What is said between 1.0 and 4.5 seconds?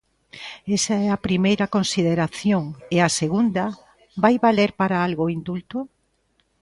é a primeira consideración; e a segunda: vai